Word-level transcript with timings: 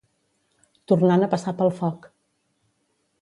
Tornant 0.91 1.27
a 1.27 1.29
passar 1.35 1.53
pel 1.59 1.71
foc. 1.81 2.07